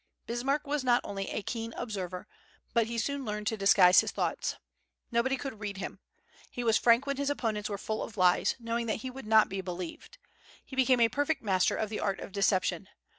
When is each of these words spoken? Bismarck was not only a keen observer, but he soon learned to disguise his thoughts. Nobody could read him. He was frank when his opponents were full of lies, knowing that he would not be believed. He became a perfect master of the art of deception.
Bismarck 0.25 0.65
was 0.65 0.83
not 0.83 1.01
only 1.03 1.29
a 1.29 1.43
keen 1.43 1.73
observer, 1.77 2.25
but 2.73 2.87
he 2.87 2.97
soon 2.97 3.23
learned 3.23 3.45
to 3.45 3.55
disguise 3.55 3.99
his 3.99 4.09
thoughts. 4.09 4.55
Nobody 5.11 5.37
could 5.37 5.59
read 5.59 5.77
him. 5.77 5.99
He 6.49 6.63
was 6.63 6.75
frank 6.75 7.05
when 7.05 7.17
his 7.17 7.29
opponents 7.29 7.69
were 7.69 7.77
full 7.77 8.01
of 8.01 8.17
lies, 8.17 8.55
knowing 8.59 8.87
that 8.87 9.01
he 9.05 9.11
would 9.11 9.27
not 9.27 9.47
be 9.47 9.61
believed. 9.61 10.17
He 10.65 10.75
became 10.75 11.01
a 11.01 11.07
perfect 11.09 11.43
master 11.43 11.75
of 11.75 11.89
the 11.91 11.99
art 11.99 12.19
of 12.19 12.31
deception. 12.31 12.89